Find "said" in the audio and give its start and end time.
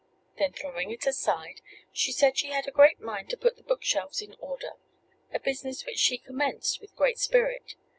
2.11-2.35